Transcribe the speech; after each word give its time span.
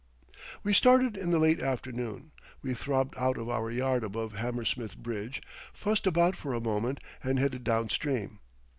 We 0.63 0.73
started 0.73 1.15
in 1.15 1.29
the 1.29 1.37
late 1.37 1.59
afternoon. 1.59 2.31
We 2.63 2.73
throbbed 2.73 3.13
out 3.19 3.37
of 3.37 3.49
our 3.49 3.69
yard 3.69 4.03
above 4.03 4.33
Hammersmith 4.33 4.97
Bridge, 4.97 5.43
fussed 5.73 6.07
about 6.07 6.35
for 6.35 6.55
a 6.55 6.59
moment, 6.59 6.99
and 7.21 7.37
headed 7.37 7.63
down 7.63 7.89
stream. 7.91 8.39